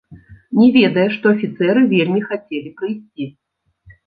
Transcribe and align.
Не 0.59 0.69
ведае, 0.77 1.03
што 1.15 1.25
афіцэры 1.35 1.83
вельмі 1.93 2.25
хацелі 2.31 2.73
прыйсці. 2.81 3.29